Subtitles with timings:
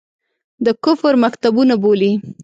[0.65, 2.11] د کفر مکتبونه بولي.